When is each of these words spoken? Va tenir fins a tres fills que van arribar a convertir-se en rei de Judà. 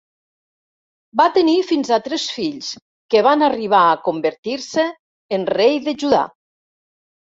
Va 1.21 1.27
tenir 1.35 1.57
fins 1.71 1.91
a 1.97 1.99
tres 2.07 2.25
fills 2.37 2.71
que 3.15 3.23
van 3.29 3.47
arribar 3.49 3.83
a 3.91 3.99
convertir-se 4.09 4.87
en 5.39 5.47
rei 5.59 5.79
de 5.91 5.95
Judà. 6.05 6.27